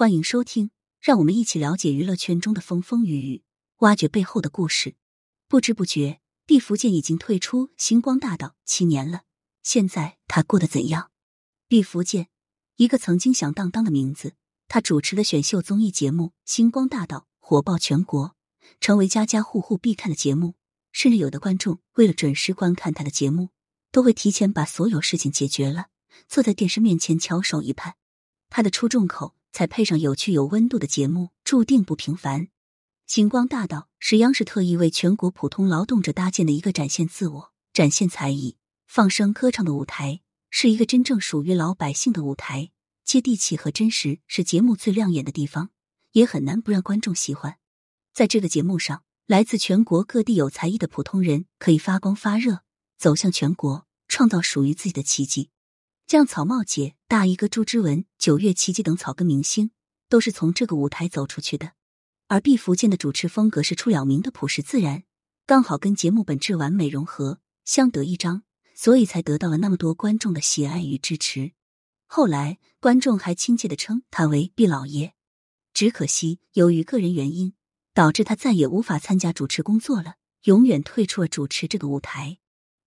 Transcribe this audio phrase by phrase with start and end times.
[0.00, 3.42] 欢迎收听，让我们一起了解娱乐圈中的风风雨雨，
[3.80, 4.94] 挖掘背后的故事。
[5.46, 9.24] 不知不觉，毕福剑已经退出星光大道七年了。
[9.62, 11.10] 现在他过得怎样？
[11.68, 12.28] 毕福剑，
[12.76, 14.36] 一个曾经响当当的名字。
[14.68, 18.34] 他主持的选秀综艺节目《星光大道》火爆全国，
[18.80, 20.54] 成为家家户户必看的节目。
[20.92, 23.50] 甚至有的观众为了准时观看他的节目，
[23.92, 25.88] 都会提前把所有事情解决了，
[26.26, 27.96] 坐在电视面前翘首以盼。
[28.48, 29.36] 他的出众口。
[29.52, 32.48] 才配上有趣有温度的节目，注定不平凡。
[33.06, 42.70] 星光大道是央视特意为全国普通劳动者搭建的一个展现自我、展现才艺、放声歌唱的舞台，是一个真正属于老百姓的舞台。
[43.04, 45.70] 接地气和真实是节目最亮眼的地方，
[46.12, 47.56] 也很难不让观众喜欢。
[48.14, 52.60] 在这个节目上，来自全国各地有才艺的普通人可以发光发热，
[52.96, 55.50] 走向全国，创造属于自己的奇迹。
[56.10, 59.70] 像草帽姐、大衣哥朱之文、九月奇迹等草根明星，
[60.08, 61.74] 都是从这个舞台走出去的。
[62.26, 65.04] 而毕福剑的主持风格是出了名的朴实自然，
[65.46, 68.42] 刚好跟节目本质完美融合，相得益彰，
[68.74, 71.52] 所以才得到了那么多观众的喜爱与支持。
[72.08, 75.14] 后来，观众还亲切的称他为毕老爷。
[75.72, 77.54] 只可惜，由于个人原因，
[77.94, 82.38] 导致他再也无法参加主持工作了，永远退出了主持这个舞台。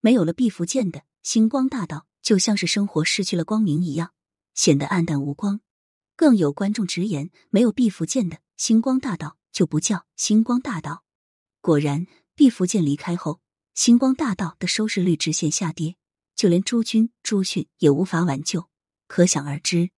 [0.00, 2.06] 没有了毕福剑的星光大道。
[2.22, 4.12] 就像是生活失去了光明一样，
[4.54, 5.60] 显得暗淡无光。
[6.16, 11.04] 更有观众直言，没有毕福剑的星光大道就不叫星光大道。
[11.60, 13.40] 果然，毕福剑离开后，
[13.74, 15.96] 星光大道的收视率直线下跌，
[16.34, 18.68] 就连朱军、朱迅也无法挽救，
[19.06, 19.90] 可想而知，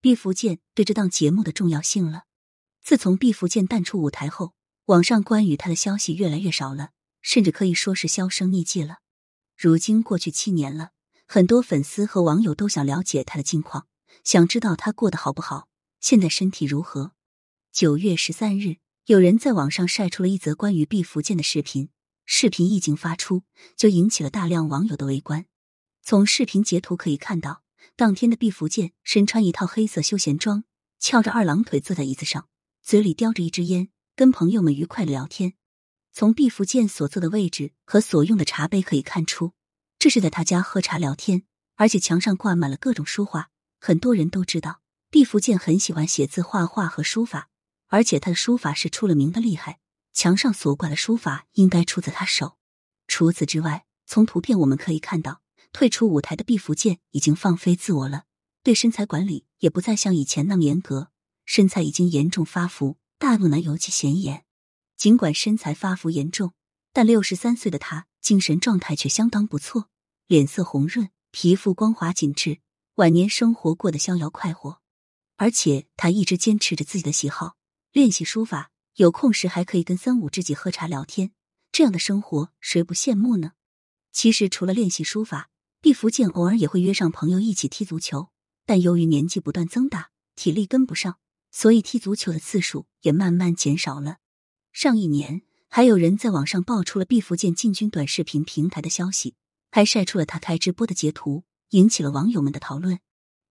[0.00, 2.24] 毕福剑对这档节目的重要性了。
[2.82, 4.54] 自从毕福剑淡出舞台后，
[4.86, 8.98] 网上关于他的消息越来越少了，甚至可以说是销声匿迹了。
[9.56, 10.92] 如今过去七年了。
[11.28, 13.88] 很多粉丝和网友都想了解他的近况，
[14.22, 15.68] 想知道他过得好不好，
[16.00, 17.12] 现在身体如何。
[17.72, 21.90] 九月十三日，有人在网上晒出了一则关于毕福剑的视频，
[22.24, 23.42] 视频一经发出，
[23.76, 25.46] 就引起了大量网友的围观。
[26.00, 27.64] 从视频截图可以看到，
[27.96, 30.62] 当天的毕福剑身穿一套黑色休闲装，
[31.00, 32.46] 翘着二郎腿坐在椅子上，
[32.84, 35.54] 嘴里叼着一支烟，跟朋友们愉快的聊天。
[36.12, 39.52] 从毕福剑所坐的位置和所用的茶杯可以看出。
[40.06, 41.42] 这是在他家喝茶聊天，
[41.74, 43.50] 而且墙上挂满了各种书画。
[43.80, 44.80] 很多人都知道，
[45.10, 47.48] 毕福剑很喜欢写字、画画和书法，
[47.88, 49.80] 而且他的书法是出了名的厉害。
[50.12, 52.56] 墙上所挂的书法应该出自他手。
[53.08, 55.40] 除此之外，从图片我们可以看到，
[55.72, 58.26] 退出舞台的毕福剑已经放飞自我了，
[58.62, 61.10] 对身材管理也不再像以前那么严格，
[61.44, 64.44] 身材已经严重发福，大肚腩尤其显眼。
[64.96, 66.52] 尽管身材发福严重，
[66.92, 68.06] 但六十三岁的他。
[68.20, 69.88] 精神状态却相当不错，
[70.28, 72.58] 脸色红润，皮肤光滑紧致，
[72.96, 74.80] 晚年生活过得逍遥快活。
[75.36, 77.56] 而且他一直坚持着自己的喜好，
[77.92, 81.30] 练习书法，有空时还可以跟三五知己喝茶聊天。
[81.70, 83.52] 这样的生活，谁不羡慕呢？
[84.12, 85.50] 其实除了练习书法，
[85.80, 88.30] 毕福剑偶尔也会约上朋友一起踢足球，
[88.64, 91.18] 但由于年纪不断增大，体力跟不上，
[91.52, 94.16] 所以踢足球的次数也慢慢减少了。
[94.72, 95.42] 上一年。
[95.68, 99.34] 还有人在网上爆出了毕福剑进军短视频平台的消息，
[99.76, 102.98] 还晒出了他开直播的截图，引起了网友们的讨论。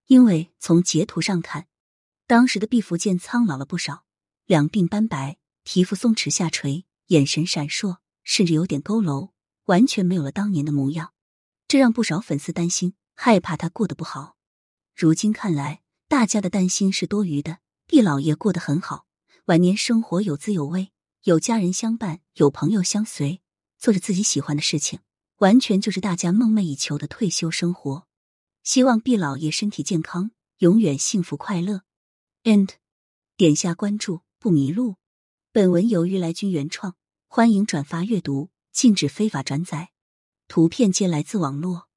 [0.07, 1.67] 因为从截图上看，
[2.25, 4.05] 当时的毕福剑苍老了不少，
[4.47, 9.33] 两鬓斑白，皮肤松弛下垂，眼神闪烁，甚至有点佝偻，
[9.65, 11.13] 完全没有了当年的模样。
[11.67, 14.35] 这让不少粉丝担心，害怕他过得不好。
[14.95, 17.59] 如今看来，大家的担心是多余的。
[17.85, 19.05] 毕老爷过得很好，
[19.45, 20.91] 晚年生活有滋有味。
[21.25, 23.43] 有家人相伴，有朋友相随，
[23.77, 25.01] 做着自己喜欢的事情，
[25.37, 28.07] 完全就是大家梦寐以求的退休生活。
[28.63, 31.81] 希望毕老爷身体健康，永远幸福快乐。
[32.43, 32.69] And
[33.37, 34.95] 点下关注不迷路。
[35.51, 36.95] 本文由于来君原创，
[37.27, 39.91] 欢迎转发阅读，禁止非法转载。
[40.47, 41.87] 图片皆来自网络。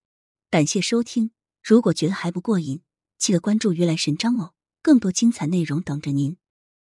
[0.50, 1.31] 感谢收听。
[1.62, 2.82] 如果觉得还不过瘾，
[3.19, 6.38] 记得关注鱼来神章哦，更多精彩内容等着您。